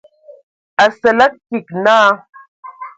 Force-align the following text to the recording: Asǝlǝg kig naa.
Asǝlǝg 0.83 1.33
kig 1.47 1.67
naa. 1.83 2.09